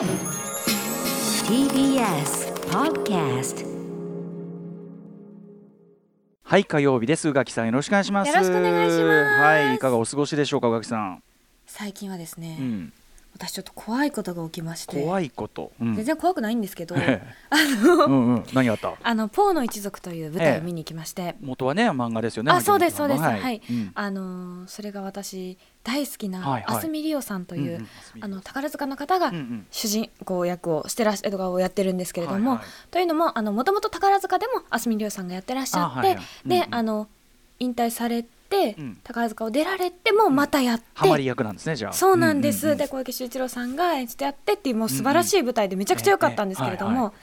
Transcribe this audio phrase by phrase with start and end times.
[0.00, 0.08] TBS
[2.70, 3.66] Podcast
[6.42, 7.28] はい火曜日です。
[7.28, 8.30] 宇垣さんよろしくお願いします。
[8.30, 9.02] よろしくお願いします。
[9.02, 11.22] はいいかがお過ごしでしょうか宇垣さん、
[11.66, 12.94] 最近はですね、うん、
[13.32, 15.00] 私ちょっと怖いことが起きまして。
[15.02, 17.34] 怖いこと、うん、全然怖くないんですけど ええ。
[17.50, 17.56] あ
[17.86, 18.44] のうんうん。
[18.52, 18.92] 何があった？
[19.02, 23.20] あのポーの一族という舞台を見に行きまして、元はね漫画ですよねあそうですそうです。
[23.22, 23.92] ははい、うん。
[23.94, 26.64] あのーそれが私大好きなはいはい。
[26.66, 28.24] あすみりおさんという、うんうん。
[28.24, 29.32] あの宝塚の方が
[29.70, 32.66] 主人公役をしてらっしゃるをやってるんですけれども、はいはい。
[32.90, 36.14] というのもあのもともと宝塚でもあすみりおさんがやってらっしゃって、あはいはい。
[36.16, 36.48] うんうん。
[36.48, 37.08] であの
[37.58, 38.39] 引退されて、
[38.78, 38.98] うん。
[39.02, 41.92] 宝塚を出られてもまたやって、ハマり役なんですねじゃあ。
[41.92, 47.14] そうなんです、うううで小池秀一郎さんが演じてやってっていうもう素晴らしい舞台でめちゃくちゃ良かったんですけれども、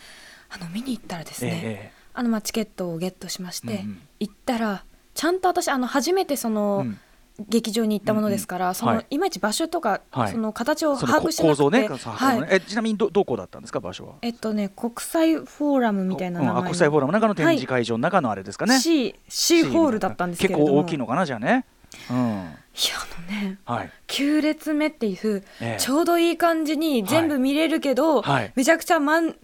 [0.50, 1.92] あの見に行ったらですね、ええ。
[2.14, 4.02] あのまあチケットをゲットしまして、うんうん。
[4.20, 7.00] 行ったらちゃんと私あの初めてその、うん
[7.40, 9.06] 劇場に行ったものですから、その、はい。
[9.12, 10.32] い、まいち場所とか、はい。
[10.32, 12.42] その形を把握してなくてね、はい。
[12.42, 12.48] ね。
[12.50, 14.16] えちなみにどどこだったんですか場所は？
[14.22, 20.66] えっとね国際フォーラムみたいな名前の、うんあ国際フォーラムの中の展示会場の中のあれですかね、C, C ホールだったんですけれども。
[20.66, 21.66] 結構大きいのかなじゃあね。
[22.10, 22.18] うん。
[22.18, 23.92] いやあのねはい。
[24.08, 25.80] 9列目っていう、ええ。
[25.80, 28.52] ちょうどいい感じに全部見れるけど、はい。
[28.56, 29.36] めちゃくちゃ真んうん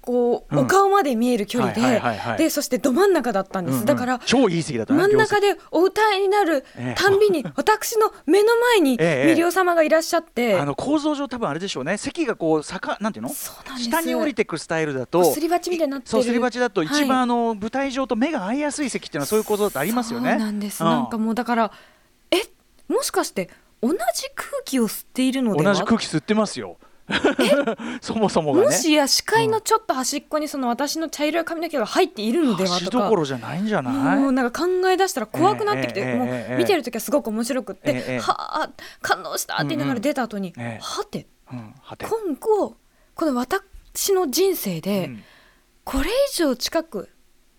[0.00, 0.64] こう、うん。
[0.64, 2.02] お顔まで見える距離で、
[2.36, 7.00] でそしてど真ん中だったんです、だから超いい席だったね真ん中でお歌いになるええ。
[7.00, 11.96] たんびに 私の目の前にええミリオ様がいらっしゃって、あの構造上多分あれでしょうね。
[11.96, 13.30] 席がこう坂なんていうの？
[13.78, 16.10] 下に降りていくスタイルだとすり鉢みたいになってる。
[16.10, 20.30] そうすり鉢だと一番はいあの舞台上と目が合いやすい席っていうのはそういう構造ってありますよね。
[20.32, 20.90] そうなんです、うん。
[20.90, 21.72] なんかもうだから
[22.30, 22.42] え
[22.88, 23.50] もしかして
[23.82, 23.96] 同じ
[24.34, 25.72] 空気を吸っているのでは？
[25.72, 26.76] 同じ空気吸ってますよ。
[28.00, 28.66] そもそもがね。
[28.66, 33.04] もしや視界のちょっと端っこにその私の茶色い髪の毛が入っているのでは橋とか。
[33.04, 34.18] どころじゃないんじゃない？
[34.18, 38.70] もうなんか考え出したら怖くなってきて、もうええ見てる時はすごく面白くって、ええはあ
[39.02, 41.26] 感動したって言いながら出た後に、はて。
[41.48, 42.76] 今後
[43.14, 45.24] この私の人生で、うん。
[45.84, 47.08] これ以上近く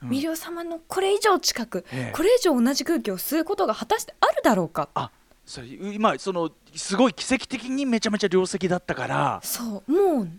[0.04, 0.10] うん。
[0.10, 2.16] ミリオ様のこれ以上近く、ええ。
[2.16, 4.90] これ以上同じ空気を吸うことが果たしてあるだろうか。
[4.94, 5.10] あ、
[5.48, 9.40] それ今そのすごい奇跡的にめちゃめちゃ良石だったから。
[9.42, 10.30] そうもう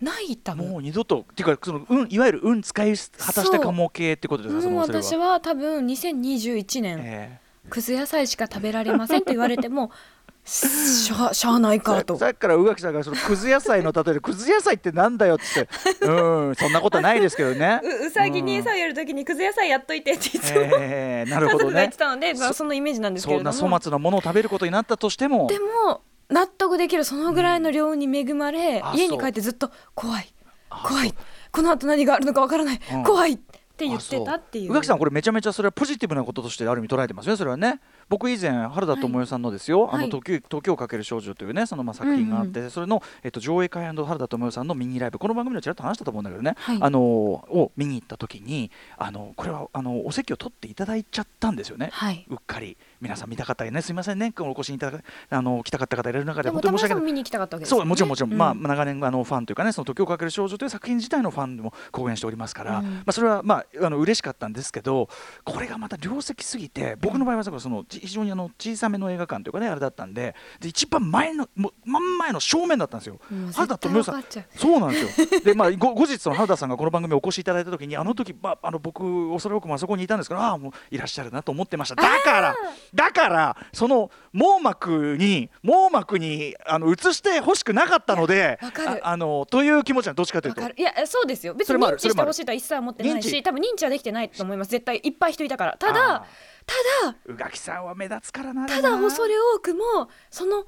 [0.00, 9.90] ない多分もう二度とっていうかその運いわゆる運使い果たしたかも系ってことですかそもうのそれ私は多分2021年、えくず野菜しか食べられませんと言われても
[10.44, 12.18] しゃしゃあないえかと。
[12.18, 15.68] さっきから宇垣さんがそのくず野菜の例えでくず野菜ってなんだよって。
[16.06, 17.80] うんそんなことはないですけどね。
[18.02, 25.46] ううさぎに餌をやるときにくず野菜やっといてっていつも、ええなるほど家族が言っねてたので、まあ、そのイメージなんですけそんな粗末なものを食べることになったとしても。
[25.46, 30.34] でも納得できるそのぐらいの量に恵まれ、あ家に帰ってずっと怖い。
[30.68, 31.14] あ怖い。
[31.52, 33.04] この後何があるのかわからない、うん。
[33.04, 33.38] 怖い
[33.74, 34.70] って言ってたっていう。
[34.70, 37.80] 宇垣さんこれめちゃめちゃそれはポジティブなこととしてある意味捉えてますねそれはね。
[38.08, 40.04] 僕以前原田知世さんのですよ「はい。
[40.04, 45.18] あの時時をかける少女」というねそのまあ作品があって、それの、えっと、上映会原田知世さんのミニライブ。
[45.18, 46.78] この番組でちらっと話したと思うんだけどね、はい。
[46.80, 53.82] あのを見に行った時にあのこれはあのお席を取っていただいちゃったんですよね、はい、うっかり皆さん見た方ね。
[53.82, 54.32] すいませんね。
[54.38, 55.00] お越しいただ
[55.30, 57.04] あの来たかった方いる中で本当に申し訳ない。
[57.34, 65.08] たかったわけですそうもちろんもちろん、まあうん長年あのファンというかねその時をかける少女という作品自体のファンでも公演しておりますから、うんまあそれはまああの嬉しかったんですけど
[65.44, 73.18] これがまた良石すぎて僕の場合はその非常にあの小さめの映画館というかねあれだったんでで一番前のもう真ん前の正面だったんですよ
[73.52, 82.56] 原田絶対知世さんそうなんですよでまあご後日その原田さんがこの番組にお越しいただいた時にあの時、まあ、あの僕恐れ多くもあそこにいたんですけどああもういらっしゃるなと思ってましただから
[82.94, 89.06] だからその網膜に網膜にあの映してほしくなかったのでわかる。
[89.06, 90.60] ああのという気持ちはどっちかというと。
[90.60, 91.54] いやそうですよ。
[91.54, 94.70] 別に認知してほしいとは一切思ってないし多分認知はできてないと思います。
[94.70, 95.76] 絶対いっぱい人いたから。
[95.78, 96.26] ただあ
[96.66, 98.66] ただー宇垣さんは目立つからな。
[98.66, 99.82] ただ恐れ多くも
[100.30, 100.64] その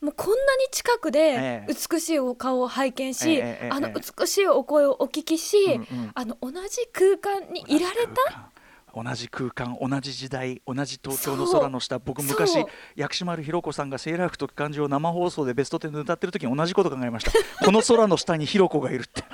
[0.00, 1.74] もうこんなに近くでええ。
[1.90, 6.10] 美しいお顔を拝見し、ええええあのええ美しいお声をお聞きし、うんうん。
[6.14, 8.50] あの同じ空間にいられた
[8.94, 12.64] 同じ空間同じ時代同じ東京の空の下僕昔
[12.96, 17.32] 薬師丸ひろ子さんが「セーラー服と漢字」を生放送でベスト10で歌ってる時に同じこと考えました。
[17.64, 19.24] この空の下にひろ子がいるって。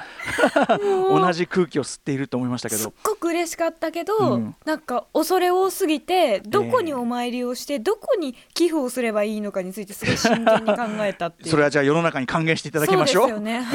[0.80, 4.56] 同じ空気を吸っていると思いましたけすっどごく嬉しかったけど、うん。
[4.64, 11.50] なんか恐れ多すぎてどこにお参りをして、どこに寄付をすればいいのかについてすごい真剣に考えたっていう。
[11.50, 13.28] それはじゃあ世の中に還元していただきましょう。
[13.28, 13.66] そうですよね。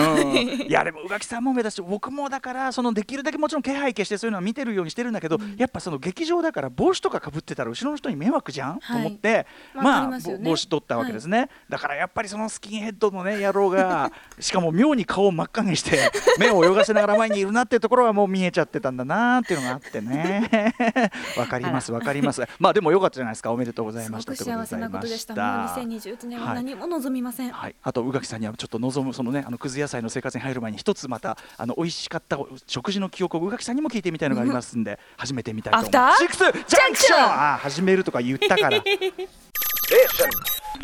[0.62, 9.02] うん、いやでも宇垣さんも目指して僕もだからそのできるだけもちろん気配消してそういうのは見てるようにしてるんだけど、やっぱっぱその劇場だから帽子とかかぶってたら後ろの人に迷惑じゃん、はい。
[9.04, 10.38] と思ってまあまあね。
[10.38, 20.74] ぼ帽子取ったわけですね、だからやっぱりそのスキンヘッドのね野郎がしかも妙に顔を真っ赤にして目を泳がせながら前にいるなっていうところはもう見えちゃってたんだなっていうのがあってね。
[21.38, 22.44] わかりますわかります。
[22.60, 23.52] まあでも良かったじゃないですか。
[23.52, 24.34] おめでとうございすごました。
[24.34, 25.36] く幸せなことでした。
[25.36, 35.98] もう2021年は何も望みません、はい、あと宇垣さんにはちょっと望むそのねあのくず野菜の生活に入る前に一つまたあの美味しかった食事の記憶を宇垣さんにも聞いてみたいのがありますんで 始めてみたいと思います。
[35.98, 38.78] アフターシックスジャンクションあー始めるとか言ったから。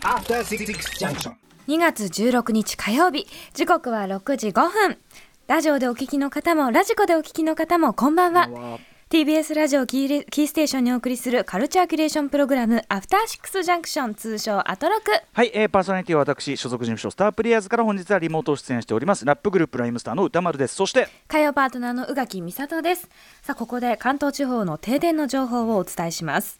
[0.03, 0.65] After Six
[0.99, 1.33] Junction.
[1.67, 4.97] 2月16日火曜日時刻は6時5分
[5.47, 8.77] ラジオでお聞きの方もラジコでお聞きの方もこんばんは
[9.15, 15.09] TBS ラジオキーレキーステーションにお送りするカルチャーキュレーションプログラムアフターシックスジャンクション通称アトロク。
[15.31, 19.23] はい、えー、パーソナリティは私所属事務所スタープレイヤーズから本日はリモート出演しております。
[19.23, 20.75] ラップグループライムスターの歌丸です。
[20.75, 23.09] そして火曜パートナーの宇垣美里です。
[23.41, 26.59] さあここで関東地方の停電の情報をお伝えします。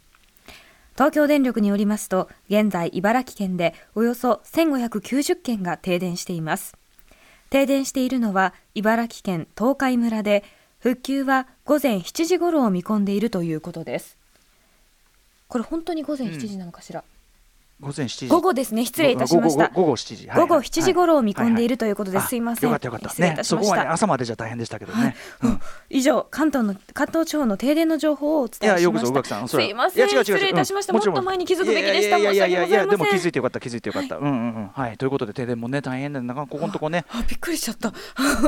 [0.94, 6.78] 東京電力によりますと現在茨城県でおよそ1590件が停電しています。
[7.50, 10.46] 停電しているのは茨城県東海村で
[10.86, 14.20] 復旧は午前7時頃を見込んでいるということです。
[15.48, 17.04] これ本当に午前7時なのかしら、
[17.82, 18.28] 午前7時。
[18.28, 18.86] 午後ですね。
[18.86, 19.68] 失礼いたしました。
[19.68, 22.70] 午後午後7時、はい午後7時頃を見込んでいるということではすいません。
[22.70, 23.22] よかったよかった。
[23.22, 25.62] ねそこまで朝までじゃ大変でしたけどね、うん。
[25.90, 29.48] 以上関東の関東地方の停電の情報をお伝えしました。
[29.48, 30.10] すいません。
[30.10, 30.38] いや違う違う違う。
[30.38, 31.00] 失礼いたしました、うん。
[31.00, 32.18] もっと前に気づくべきでした。
[32.18, 33.60] いやいやいやいやでも気づいてよかった。
[33.60, 34.68] 気づいてよかった、うんうんうん。
[34.74, 34.98] はい。
[34.98, 37.04] ということで停電もね大変でなかなかここのとこね。
[37.10, 37.92] あびっくりしちゃった。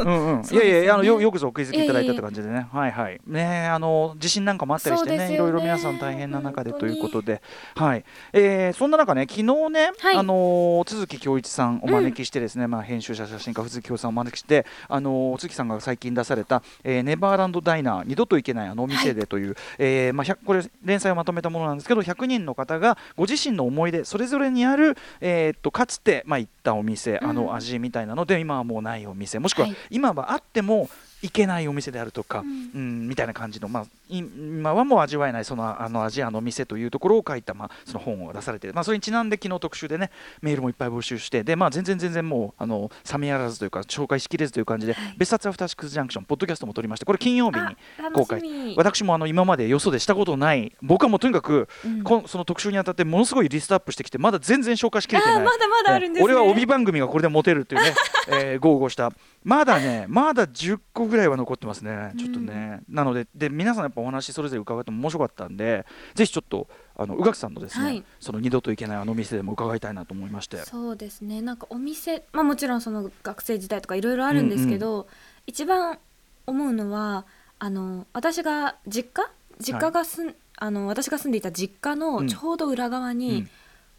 [0.01, 0.57] うんうん、 ね。
[0.57, 3.19] やいやあのよよくぞお気づきいただいたって感じでね、はいはい。
[3.27, 7.41] ねあの地震なんかもあったりしてねいろいろ皆さん大変な中でということで、
[7.75, 8.05] はい。
[8.31, 10.15] えー、そんな中ね昨日ね、はい。
[10.15, 29.77] あの都築恭一さんお招きしてですね、まあ編集者写真家藤木恭一さんをお招きしてあの都築さんが最近出された、えー、ネバーランドダイナー二度と行けないあのお店でという、えーまあ100これ連載をまとめたものなんですけど100人の方がご自身の思い出それぞれにあるえーっとかつてまあ行ったお店あの味みたいなので、今はもうないお店もしくははい。
[29.89, 30.89] 今はあっても
[31.21, 33.07] 行けないお店であるとか、うん。
[33.07, 40.11] みたいな感じの、まあ、い今はもう味わえないそのあの味あの店というところを書いた、まあ、その本を出されて、まあ、それにちなんで昨日特集でね
[40.41, 47.75] メールもいっぱい募集してで、まあ、全然全然もうあの冷めやらずというか紹介しきれずという感じで、別冊アフターシックスジャンクションポッドキャストも撮りましてこれ金曜日にあ
[48.13, 48.41] 公開。
[48.75, 52.03] 私もあの今までよそでしたことない僕はもうとにかく、うん。
[52.03, 55.43] こんその特集にあたってものすごいリストアップしてきてまだ全然紹介しきれてない。
[55.43, 56.25] まだまだあるんですね。
[56.25, 57.93] 俺は帯番組がこれでモテるっていうね、
[58.29, 59.11] えー、豪語した。
[59.43, 62.13] まだねまだ10個ぐらいは残ってますね。
[62.17, 68.03] ちょっとね、なのでで皆さんやっぱお話それぞれ伺っても面白かったんでぜひちょっとあの宇垣さんのですね、はい。
[68.19, 70.57] その二度と行けないあの店でも伺いたいなと思いまして。
[70.57, 71.41] そうですね。
[71.41, 75.07] なんかお店まあもちろんその学生時代とかいろいろあるんですけど、
[75.45, 75.99] 一番
[76.45, 77.25] 思うのは
[77.59, 79.29] あの私が実家？
[79.59, 81.99] 実家がすん、あの私が住んでいた実家うん。
[81.99, 83.49] のちょうど裏側に、うん。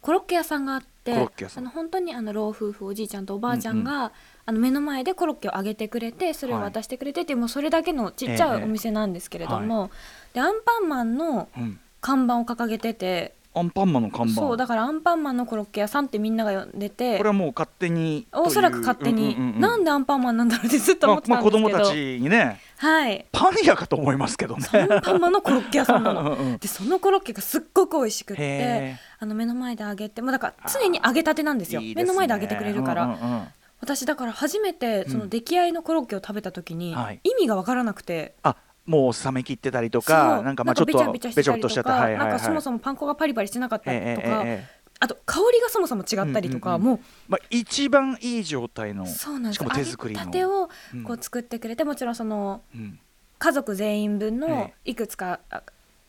[0.00, 1.64] コロッケ屋さんがあってコロッケ屋さん。
[1.64, 4.12] あの本当にあの老夫婦おじいちゃんとおばあちゃんが、
[4.48, 9.90] あの目の前でコロッケをあげてくれてそれを渡してくれてっていう、もうそれだけのちっちゃええいお店なんですけれども、
[10.32, 13.34] でアンパンマンのうん、看板を掲げてて。
[13.54, 14.40] アンパンマンの看板。
[14.40, 23.26] そうだからアンパンマンのコロッケ屋さんってみんなが呼んでてこれはもう勝手におそらく勝手に、うんうんうんなんでアンパンマンなんだろうってずっと思ってまあ、まあたんですけど、子供たちにねはい。
[23.32, 24.66] パン屋かと思いますけどね。
[24.72, 26.32] アンパンマンのコロッケ屋さんなの。
[26.38, 31.80] うんうんでそのコロッケがすっごく美味しくってへあの目の前で揚げてもうだから常に揚げたてなんですよ。
[31.80, 31.92] ね。
[31.94, 33.42] 目の前で揚げてくれるから、うんうんうん
[33.80, 37.20] 私だから初めてその出来合いのコロッケを食べた時にはい。
[37.25, 42.28] 意味が分からなくて、あもう冷め切ってたりとかなんかまあちょっとべちゃべちゃしてたりとべちょっとしちゃったかはいはいはい。
[42.28, 49.54] なんかそもそもパン粉がパリパリしてなかったりとか、ええええええあと香りがそもそも違ったりとか、うんうんうんもまあ、一番いい状態のうそうなんです。
[49.54, 50.20] しかも手作りの。
[50.20, 51.04] 揚げたてをうん。
[51.04, 52.99] こう作ってくれてもちろんそのうん。
[53.38, 55.62] 家族全員分のえいくつかあう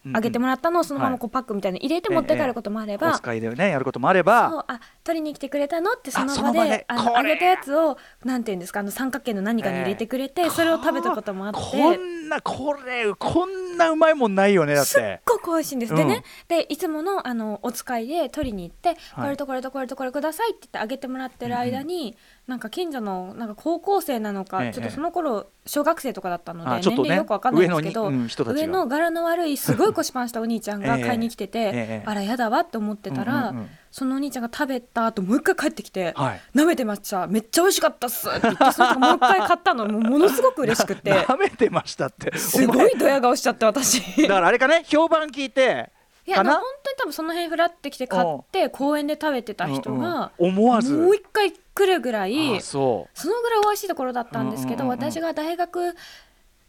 [0.09, 11.59] ん揚げてもらったのをそのままこうパックみたいに入れて持って帰ることもあれば、お使いでねやることもあれそうばあ取りに来てくれたのってその場であのこれ揚げたやつをなんていうんですかあの三角形の何かに入れてくれて、それを食べたこともあって。
[11.59, 15.98] こんなこれこんなうまいもんないよねだっすってごく美味しいんです、うん。
[15.98, 18.98] でねでいつものあのお使いで取りに行って、はい。
[19.24, 22.15] これとこれとこれとこれくださいって言ってあげてもらってる間に、
[22.48, 32.03] なんか近所のなんか高校生なのか、ええちょっとその頃小学生とかだったのであちょっとね年齢よくわかんないんですけど上のにうん人たちが上の柄の悪いすごい腰パンしたお兄ちゃんが ええ買いに来てて、ええ。
[32.05, 36.13] あらやだわって思ってたら、うんうんうんそのお兄ちゃんが食べた後もう一回帰ってきて。
[36.15, 36.41] はい。
[36.55, 37.27] 舐めてました。
[37.27, 38.29] めっちゃ美味しかったっす。
[38.29, 39.88] って言ってそもう一回買ったの。
[39.88, 41.13] もうものすごく嬉しくて。
[41.25, 42.38] 舐めてましたって。
[42.38, 44.01] すごいドヤ顔しちゃって私。
[44.24, 44.84] だからあれかね？
[44.88, 45.91] 評判聞いて。
[46.25, 46.62] いや本当に
[47.00, 50.50] 多分その辺フラってきて買って公園で食べてた人うんがうん。
[50.50, 50.93] 思わず。
[50.96, 55.96] もう一回来るぐらいあそのぐらい美味しいところだったんですけど、私が大学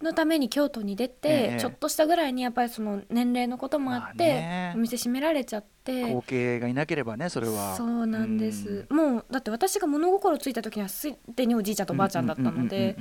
[0.03, 1.61] のために京都に出て、ええ。
[1.61, 4.73] ちょっとしたぐらいにやっぱりその年齢のこともあっまあて、ね。
[4.75, 6.13] お店閉められちゃって。
[6.13, 7.75] 後継がいなければねそれは。
[7.77, 12.97] そうなんです、もうだって私が物心ついた時にはすでにおじいちゃんとおばあちゃんだったので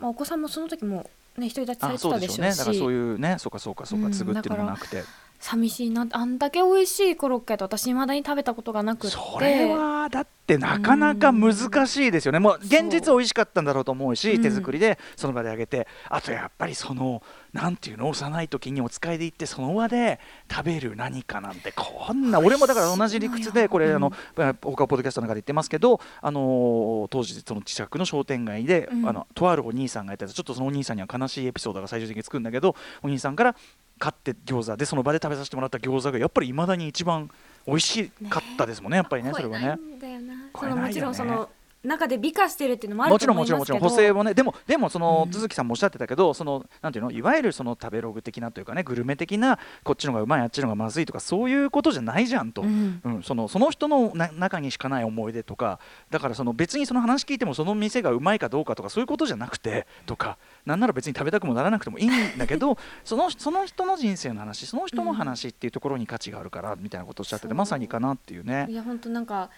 [0.00, 2.38] お子さんもその時もね独り立ちされてたでしょうし。
[2.38, 2.50] うね。
[2.50, 4.12] だからそういうねそうかそうかそうかうん。
[4.12, 5.02] 継ぐっていうのもなくて、
[5.40, 6.06] 寂しいな。
[6.10, 9.16] あんだけ美味しいコロッケと私未だに食べたことがなくって。
[9.16, 11.54] それはだってなかなか難
[11.86, 12.38] しいですよね。
[12.38, 14.38] もう現実美味しかったんだろうと思うしう。
[14.38, 15.86] ん手作りでその場であげて。
[16.08, 29.08] あとやっぱりそのなんていうの幼い時にお使いで行ってその場で食べる何かなんてこんな俺もだから同じ理屈でこれあの他ポッドキャストの中で言ってますけどあの当時その近くの商店街でうん。
[29.08, 33.56] あのとあるお兄さんがやったやつちょっとそのお兄さんには悲しいエピソードが最終的につくんだけどお兄さんから
[33.98, 37.30] 買って餃子でその場で食べさせてもらった餃子がやっぱりいまだに一番
[37.66, 39.74] 美味しかったですもんねやっぱりねそれはね。
[39.74, 41.48] んだよな超えないよねそのもちろんその
[41.88, 43.78] 中で美化してるっていうのもあるともちろんも思いますけど。
[43.78, 44.34] ちろんもちろん補正もね。
[44.34, 45.30] でもでもそのうん。
[45.30, 53.00] 都築さんもおっしゃってたけど、そのなんていうのいわゆるその食べログ的なというかねグルメ的なこっちのがうまいあっちのがまずいとかそういうことじゃないじゃんと、うん。
[53.04, 55.80] うん、そのその人のな中にしかない思い出とか。
[56.10, 68.66] だからその別にその話聞いてもその店がうまいかどうかとかそういうことじゃなくてとかなんなら別に食べたくもならなくてもいいんだけど そのその人の人生の話その人の話っていうところに価値があるからみたいなことをおっしゃってて、まさにかなっていうね。
[68.68, 68.74] い。
[68.74, 69.50] や本当なんか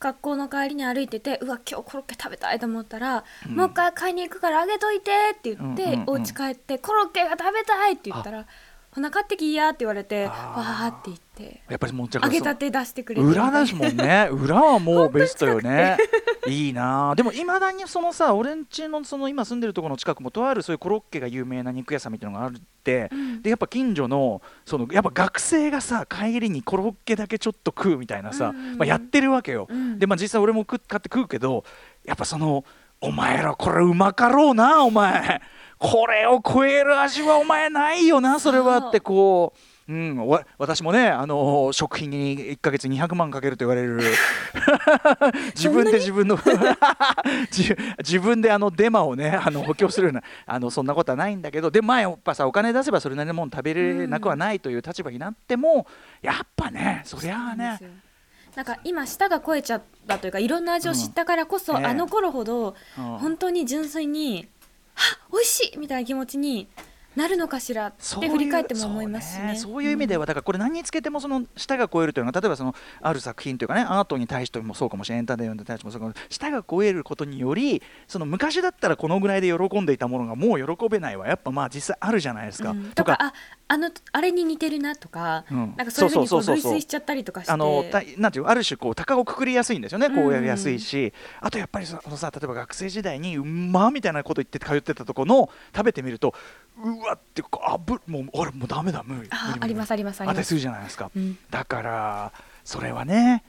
[0.00, 3.56] 学校の帰りに歩いててうわ今日コロッケ食べたいと思ったら、うん。
[3.56, 8.46] もう一回買いに行くからあげといてって言って、うんうんうんお家帰ってコロッケが食べたいって言ったら
[8.98, 10.94] ほな買ってきいやって言われてわあー。
[10.94, 11.18] ーって言っ
[11.52, 13.26] てやっぱりもうじゃ揚げたて出してくれて。
[13.26, 14.28] 裏だしもんね。
[14.32, 15.96] 裏はもうベストよね。
[16.46, 22.52] いいなあでもいまだにそのさ俺んちのその今住んでるところの近くもとあるそういうコロッケが有名な肉屋さんみたいなのがあっ
[22.82, 23.42] て、うん。
[23.42, 28.78] でやっぱ近所のそのやっぱ学生がさ帰りにコロッケだけちょっと食うみたいなさ、うん。
[28.78, 29.98] まあ、やってるわけよ、うん。
[29.98, 31.64] でまあ実際俺も食っ買って食うけど
[32.04, 32.64] やっぱその
[33.00, 35.40] お前らこれうまかろうなお前
[35.78, 39.92] これを食える味はお前ないよなそれはってこう。
[39.92, 39.94] う。
[39.96, 44.00] ん、わ私もね、あの食品に1か月200万かけると言われる。
[45.54, 46.38] 自分で自分の
[47.50, 55.86] 自自分であのデマをねあの補強するようなあのそんなことはないんだけどで前やっぱさお金出せばそれなりのもの食べれなくはないという立場になっても、
[56.20, 57.78] やっぱねそりゃあね。
[58.54, 61.82] なんか今舌が超えちゃったというかいろんな味を知ったからこそ、うん。
[61.82, 63.04] ねあの頃ほどうん。
[63.18, 64.48] 本当に純粋に
[64.98, 66.68] 「あ美味しい!」みたいな気持ちに
[67.16, 69.56] なるのかしらって振り返っても思いますしね。
[69.56, 82.70] そう,、いう意味ではだからこれ何につけてもその舌が超えるというのは例えばそのある作品というかねアートに対してもそうかもしれないエンターテインメントに対してもそうかもしれない舌が超えることによりその昔だったらこのぐらいで喜んでいたものがもう喜べないはやっぱまあ実際あるじゃないですか。
[82.70, 82.92] うん。
[82.92, 83.16] とか。
[83.20, 83.32] あ
[83.70, 85.74] あのあれに似てるなとか、うん。
[85.76, 87.52] なんかそういうふうにこそう類推しちゃったりとかして。
[87.52, 96.34] あのたなんていうある種こう高をくくりやすいんですよね、こうやりやすいし、あとやっぱりそのさ例えば学生時代にうまみたいなこと言って通ってたとこの食べてみると
[96.82, 100.44] うわってこうあぶもうあれもうダメだ無理あありますありますあります。
[100.44, 101.36] するじゃないですか、うん。
[101.50, 102.32] だから
[102.64, 103.42] それはね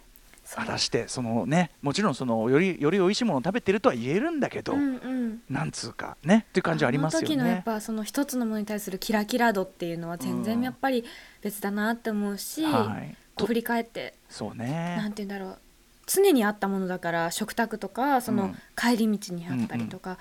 [0.56, 5.42] 果たしてそのねもちろんそのよりより美味しいものを食べてるとは言えるんだけど、うんうん。
[5.50, 7.64] なんつうかねっていう感じはありますよあの時のやっね。
[7.66, 11.06] ぱその一つのものに対するキラキラ度っていうのは全然やっぱり
[11.42, 13.16] 別だなって思うし、はい。
[13.36, 15.58] こう振り返ってそうなんねて言うんだろう
[16.08, 18.58] 常にあったものだから食卓とかそうのん。
[18.76, 20.18] 帰り道にあったりとか、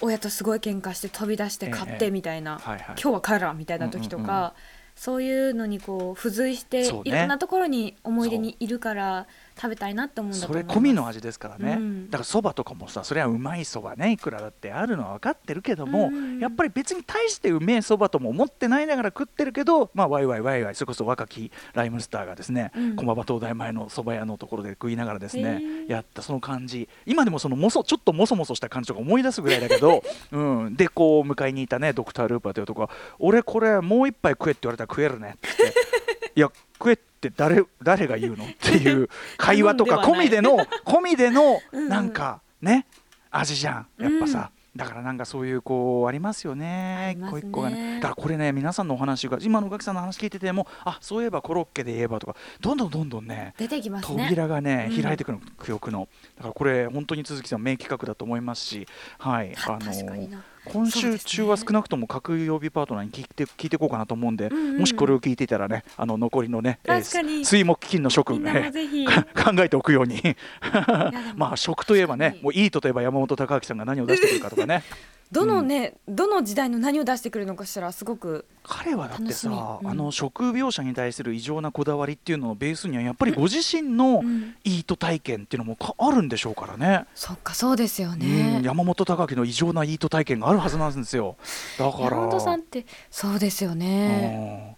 [0.00, 2.84] 親とすごい喧嘩して飛び出して買ってみたいな、はいはい。
[3.02, 4.52] 今日は帰らんみたいな時とか、うんうんうん
[4.96, 9.26] そういうのにこう付随して、いろんなところに思い出にいるから
[9.56, 10.78] 食べたいなって思うんだとそれ思います。
[10.78, 12.10] 込みの味ですからね、うん。
[12.10, 16.38] だからそばとかもさそれはうまいそばねいくらだってあるのは分かってるけども、うん。
[16.38, 22.96] やっぱり別に大してうめえそばとも思ってないながら食ってるけどまあワイワイワイワイそれこそ若きライムスターがですね、うん。
[22.96, 26.88] 駒場東大前のそば屋のところで食いながらですねへーやったその感じ。
[27.06, 35.48] 今でもそのもそちょっともそもそした感じとか思い出すぐらいだけど、 うん、でこう迎えにいたねドクター・ルーパーという男が「俺これもう一杯食え」って言われたら食えるねって
[36.36, 37.05] いや食えって
[37.36, 38.44] 誰誰が言うの？
[38.46, 41.88] っていう会話とか込みでの 込みでのうん。
[41.88, 42.86] なんかね
[43.30, 43.86] 味じゃん。
[43.98, 47.16] やっぱさ、だからなんかそういうこうありますよね。
[47.18, 47.96] 一個一個がね。
[47.96, 54.24] だからこれね皆さんのお話が今のガキさんの話聞いててもあそういえばコロッケで言えばとかどんどんどんどんね出てきますね。
[54.28, 55.02] 扉がねうん。
[55.02, 56.08] 開いてくる記憶の。
[56.36, 58.86] だからこれ本当に鈴木さん名企画だと思いますし
[59.18, 59.52] はい。
[59.54, 60.42] た確かにな
[60.72, 64.78] 今週中は少なくとも各曜日パートナーに聞いて聞いていこうかなと思うんで、うんうん。
[64.78, 69.06] もしこれを聞いていたらねあの残りのね、え水木金の食みんなもぜひ。
[69.06, 69.12] 考
[69.58, 70.20] えておくように。
[71.36, 74.82] まあ食といえばねもういいとといえば山本隆明さんが何を出してくるかとかね
[75.32, 87.06] どのね、どの時代の何を出してくるのかしらすごく彼はだってさ、うんあの食描写に対する異常なこだわりっていうののベースにはやっぱりご自身のうんイート体験っていうのもかあるんでしょうからね。
[87.14, 88.60] そっかそうですようんね。
[88.62, 91.36] 山本隆の異常なイート体験があるはずなんですよ。
[91.78, 94.75] だから山本さんってそうですよね。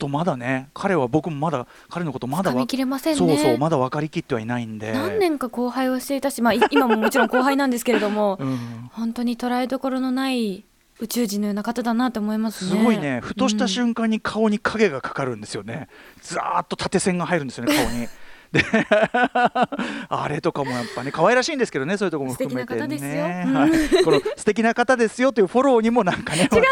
[0.00, 3.18] とまだね彼は僕もまだ彼のことまだわ掴みきれませんね。
[3.18, 4.92] そうそうまだ分かりきってはいないんで。
[4.92, 10.64] 何年か後輩をしていたし、まあい 今ももちろん後輩なんですけれども、うん本当に捉えどころのない
[10.98, 12.78] 宇宙人のような方だなと思いますね。
[12.78, 15.88] すごいねふとした間、瞬間に顔に影がかかるんですよね、
[16.22, 18.08] ずーっと縦線が入るんですよね顔に。
[18.50, 18.64] で
[20.08, 26.66] あれとかもやっぱね可愛らしいんですけどねそういうところも含めて素敵な方ですよね、うんはい、この素敵な方ですよというフォローにもなんかね違う違う違う違う。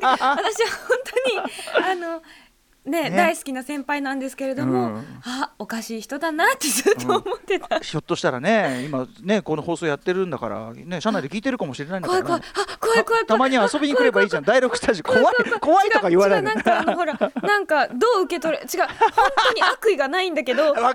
[0.00, 0.38] 私は
[0.88, 0.98] 本
[1.76, 2.22] 当にあの。
[2.84, 3.16] ねね。
[3.16, 5.04] 大好きな先輩なんですけれども、うん。
[5.24, 12.52] あおかしい人だなってずっと思ってた、ひょっとしたらね今ねこの放送やってるんだからね社内で聞いてるかもしれないんだから、ね、怖い怖い。
[12.66, 13.26] あ怖い怖い怖い。
[13.26, 14.44] たまに遊びに来ればいいじゃん。
[14.44, 15.24] 第6スタジオ怖い
[15.60, 18.88] 怖いとか言わないなんかあのほらなんかどう受け取れ違う本
[19.48, 20.90] 当に悪意がないんだけど どう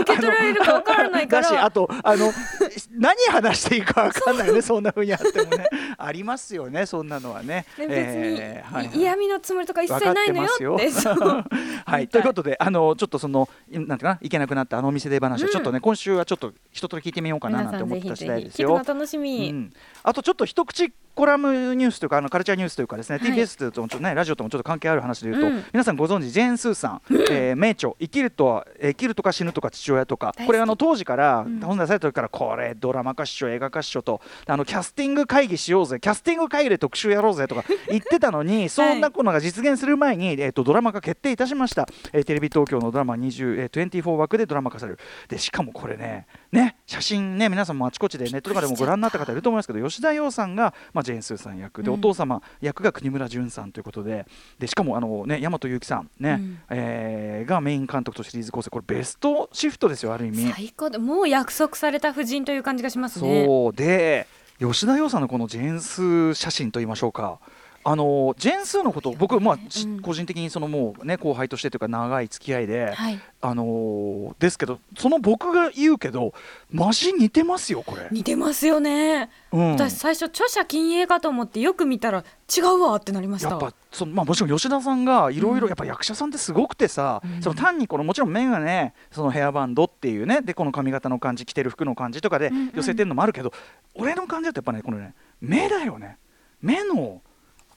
[0.00, 2.32] 受け取られるかわからないかだしらあとあの
[2.96, 5.66] 何話していいかわかんないよねそんな風にあってもね。
[5.98, 7.66] ありますよねそんなのはね。
[7.78, 7.94] ね別に、
[8.40, 8.98] えーはいい。
[8.98, 10.90] 嫌味のつもりとか一切ないのよって。
[11.86, 15.52] はい、ということで、あのちょっとその、なんていうかな、いけなくなったあのお店で話を、うん。
[15.52, 18.82] ちょっとね、今週はちょっと一通り聞いてみようかななんて思ったぜひぜひ次第ですよ。
[18.84, 19.72] 楽しみ、うん、
[20.02, 23.30] あとちょっと一口コラムニュースというかあのカルチャーニュースというかですね、はい。
[23.30, 25.64] TBS とちょっとねラジオともちょっと関係ある話で言うと、うん。
[25.72, 31.60] 皆さんご存知ジェーン・スーさん、えー名著生きるとはえー生きるとか死ぬとか父親とかこれあの当時からうん。
[31.60, 44.98] 本出された時からこれドラマ化っしょ映画化っしょとあのキャスティング会議しようぜキャスティング会議で特集やろうぜとか 言ってたのにそんなことが実現する前に、えー、とドラマ化決定いたしました、えーテレビ東京のドラマ20、えー、24枠でドラマ化される。
[45.28, 51.94] でしかもこれねね写真ね皆さんもあちこちでネットとかでもご覧になった方いると思いますけど吉田羊さんが、まあ、ジェーン・スーさん役で、うん。
[51.96, 54.26] お父様役が国村淳さんということで
[54.58, 56.58] でしかもあの、ね、大和祐樹さん、ねうん。
[56.70, 60.50] えーがメイン監督とシリーズ構成これベストシフトですよある意味。
[60.52, 63.44] 最高でもう約束された夫人という感じがしますね。
[63.44, 63.72] そう。
[63.72, 64.26] で
[64.58, 67.40] 吉田羊さんのこのジェーンスー写真といいましょうか
[67.86, 70.00] あのジェーンスーのこと僕、まあしうん。
[70.00, 73.20] 個人的にそのもう、ね、後輩としてというか長い付き合いで、はい。
[73.42, 76.32] あのーですけどその僕が言うけど
[76.70, 78.08] マジ似てますよこれ。
[78.10, 79.72] 似てますよね、うん。
[79.72, 82.24] 私最初著者禁影かと思ってよく見たら
[82.56, 83.50] 違うわってなりました。
[83.50, 85.68] やっぱその、まあ、もちろん吉田さんがいろいろうん。
[85.68, 87.42] やっぱ役者さんってすごくてさ、うん。
[87.42, 92.72] その単にこのもちろん眼鏡そのヘアバンドっていうねでこの髪型の感じ着てる服の感じとかでうんうん。
[92.74, 93.52] 寄せてるのもあるけど、
[93.94, 95.12] 俺の感じだとやっぱねこのね
[95.42, 96.16] 目だよね。
[96.62, 97.20] 目の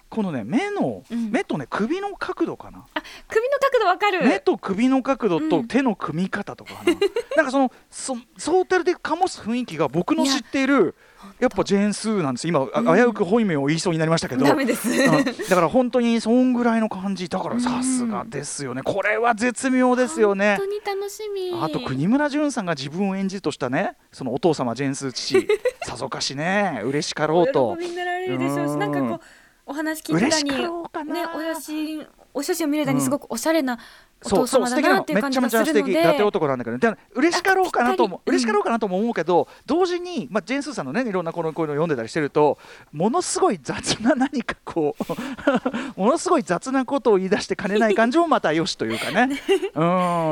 [0.10, 1.32] このね目の、うん。
[1.32, 2.86] 目とね首の角度かな。
[2.94, 4.24] あ首の角度わかる。
[4.24, 5.50] 目と首の角度うん。
[5.50, 6.94] と手の組み方とかかな、
[7.36, 10.96] なんかそのそソーテルで醸す雰囲気が僕の知っている
[11.40, 12.48] やっぱジェーン・スーなんです。
[12.48, 12.86] 今、あうん。
[12.96, 14.46] 危うく本名を言いそうになりましたけど。
[14.46, 15.26] ダメです、うん。
[15.26, 17.30] だから本当にそんぐらいの感じ。
[17.30, 17.62] だからうん。
[17.62, 18.82] さすがですよね。
[18.84, 20.58] これは絶妙ですよね。
[20.58, 21.60] 本当に楽しみ。
[21.62, 25.48] あと国村淳さんが自分を演じるとしたねそのお父様ジェーンスー父。
[25.84, 27.70] さぞかしね嬉しかろうと。
[27.72, 29.22] お喜びになられるでしょうしうんなんかこう
[29.68, 33.78] お話聞いてたにねお写真お写真を見れたにすごくおしゃれな
[34.24, 34.96] おそう父様だそう素敵なの。
[34.96, 35.92] なっていう感じめちゃめちゃ素敵。
[35.92, 38.36] 伊達男なんだけどで嬉しかろうかなともあぴったり。
[38.38, 42.58] 嬉しかろうかなとも思うけど同時に、まあ、ジェーン・スーさんのねいろんなこのこういうの読んでたりしてると
[42.94, 45.04] ものすごい雑な何かこう
[46.00, 49.40] ものすごい雑なことを言い出してかねない感じもまたよしというか ね。
[49.76, 49.84] う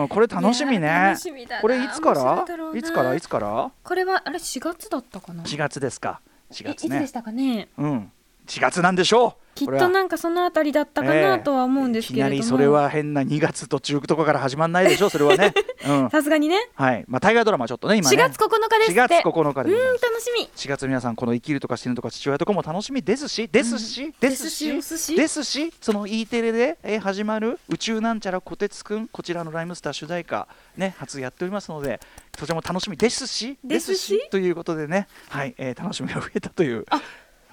[0.06, 0.08] ん。
[0.10, 1.16] これ楽しみね。
[1.62, 2.46] これいつから？
[2.74, 3.16] いつから？
[3.16, 3.72] いつから？
[3.84, 6.22] これはあれ4月だったかな？4月ですか。
[6.52, 7.68] 4えい月ねつでしたかね？
[7.78, 8.12] うん
[8.48, 9.46] 4月なんでしょう。
[9.56, 15.54] きっとなんかそのあたりだったかなとは思うんですけれども、いきなりそれは変な2月途中とかから始まんないでしょそれはね。
[15.88, 16.10] うん。
[16.10, 16.58] さすがにね。
[16.76, 17.06] はい。
[17.08, 18.18] まあ大河ドラマちょっとね今ね。
[18.18, 19.16] 4月9日です4って。
[19.24, 20.50] 月9日でうん楽しみ。
[20.54, 23.02] 4月皆さんこの生きるとか死ぬとか父親とかも楽しみ。
[23.02, 32.02] ですしですし、ですしですしその E テレで、えー始まる宇宙なんちゃらこてつくんこちらのライムスター主題歌ね初やっておりますので
[32.38, 32.98] そちらも楽しみ。
[32.98, 34.28] ですしですし？
[34.32, 36.86] ということでねはい、えー楽しみが増えたという。
[36.90, 37.02] あ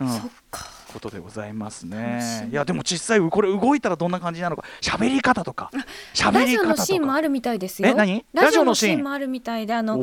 [0.00, 0.08] うん。
[0.08, 2.42] そっかことでございますね。
[2.46, 2.52] み。
[2.52, 4.64] いやでも実際これ動いたらどんな感じなのか。
[4.80, 5.70] 喋り方とか。
[6.14, 7.88] 喋ラジオのり方とかシーンもあるみたいですよ。
[7.88, 8.24] え何？
[8.32, 9.96] ラジオのシーンもあるみたいであの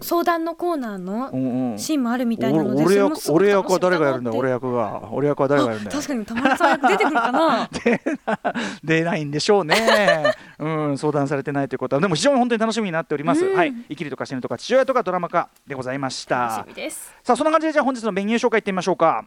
[0.00, 5.08] 相談のコーナーのシーンもあるみたいなので俺役俺役は誰がやるんだ俺役が。
[5.12, 7.70] 俺役は誰がやるんだ確かに玉田さん役出てくるかな。
[8.84, 12.02] 出ないんでしょうね、 うん、相談されてないということは。
[12.02, 13.56] でも非常に本当に楽しみになっております、うん。
[13.56, 13.72] はい。
[13.88, 17.14] 生きるとか死ぬとか父親とかドラマ化でございまし楽たしみです。
[17.22, 19.24] さあそんな感じでじゃあ本日のメニュー紹介いってみましょうか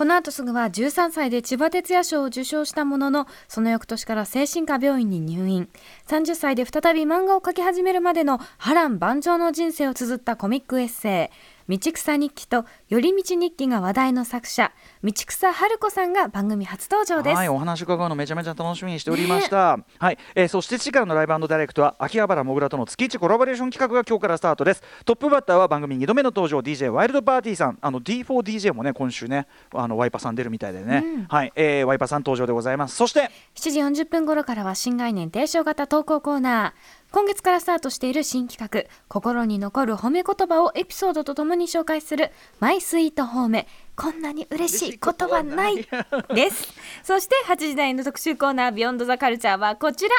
[0.00, 5.68] この後すぐは13歳で千葉哲也賞を受賞したもののその翌年から精神科病院に入院。
[6.06, 11.36] 30歳で再び漫画を描き始めるまでの波乱万丈の人生を綴ったコミックエッセイ。
[11.70, 14.72] 道草日記と寄り道日記が話題の作者
[15.04, 19.78] 道草春子さんが番組初登場です、はい、お話伺うのめちゃめちゃ楽しみにしておりました。
[19.98, 24.82] はい、えーそして次回のライブダイレクトは秋葉原もぐらとの月一コラボレーション企画が今日からスタートです。
[25.04, 32.96] トップバッターは番組2度目の登場 DJ ワイルドパーティーさん、あの D4DJ もね今週ねあのワイパさん出るみたいでね、はい、えーワイパさん登場でございます。
[32.96, 45.76] そして7時40分頃からは新概念提唱型投稿コーナー今月からスタートしている新企画心に残る褒め言葉をエピソードとともに紹介するマイスイート褒めこんなに嬉しい言葉ない。
[45.76, 46.72] です。
[47.02, 50.14] そして8時台の特集コーナービヨンドザカルチャーはこちら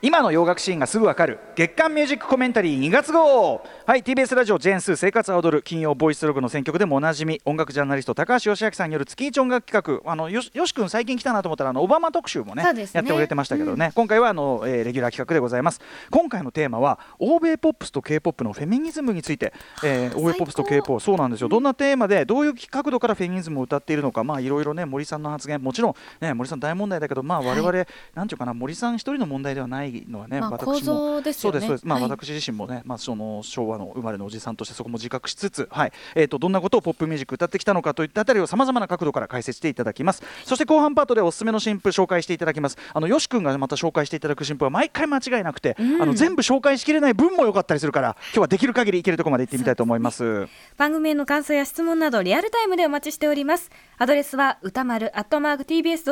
[0.00, 1.40] 今の洋楽シーンがすぐわかる。
[1.56, 3.64] 月刊ミュージックコメンタリー2月号。
[3.84, 10.08] はい TBS ラジオジェーンスー生活は踊る金曜ボイスログの選曲でもおなじみ音楽ジャーナリスト高橋義明さんによる月一音楽企画。
[10.08, 12.88] あのよしよし君最近来たなと思ったらあのオバマ特集もねね。
[12.92, 15.80] やってくれてましたけどね、今回はあの、えーレギュラー企画でございます。
[16.12, 21.48] 今回のテーマは欧米ポップスと K-POP のフェミニズムについて、えー欧米ポップスと K-POP そうなんですよ。
[21.48, 24.22] どんなテーマでどういう角度からフェミニズムを歌っているのか。
[24.22, 25.60] まあいろいろね森さんの発言。
[25.60, 27.72] もちろんね森さん大問題だけどまあ我々、
[28.14, 30.72] なんていうかな森さん一人の問題ではないのはね、まあ私も。
[30.72, 31.58] 構造ですよね。
[31.58, 32.10] そうですそうです、まあ、はい。
[32.10, 35.92] 私自身もね、まあ、その昭和の生まれのおじさんとしてそこも自覚しつつ、はい。
[36.14, 40.22] えー、とどんなことをポップミュージック歌ってきたのかといったあたりをさまざまな角度から解説していただきます。
[40.44, 42.78] そして後半パートでおすすめの新譜紹介していただきます。
[42.92, 50.48] あのよし君がまた紹介していただく新譜は毎回間違いなくて、あの全部紹介しきれない分も良かったりするから今日はできる限りいけるところまで行ってみたいと思います。
[50.76, 53.70] 番組への感想や質問などリアルタイムでお待ちしております。
[53.98, 56.08] アドレスは歌丸 @tbs.co.jp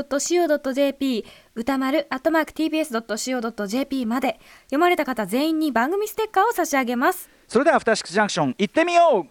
[1.56, 4.38] 歌丸アットマーク @tbs.co.jp まで。
[4.64, 7.30] 読まれた方全員に番組ステッカーを差し上げます。
[7.48, 9.28] それではアフターシックスジャンクション行ってみよう。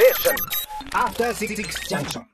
[0.00, 2.22] えアフターシックスジャンクション